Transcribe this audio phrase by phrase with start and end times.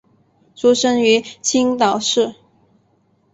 [0.55, 2.33] 出生于青岛市。